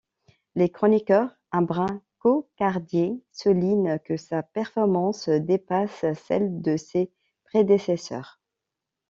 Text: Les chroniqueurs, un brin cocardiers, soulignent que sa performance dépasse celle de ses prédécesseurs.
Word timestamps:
Les 0.55 0.67
chroniqueurs, 0.67 1.29
un 1.51 1.61
brin 1.61 2.01
cocardiers, 2.17 3.23
soulignent 3.31 3.99
que 3.99 4.17
sa 4.17 4.41
performance 4.41 5.29
dépasse 5.29 6.03
celle 6.15 6.59
de 6.59 6.75
ses 6.75 7.11
prédécesseurs. 7.45 8.41